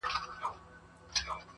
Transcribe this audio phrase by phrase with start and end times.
[1.11, 1.33] •لیکلې-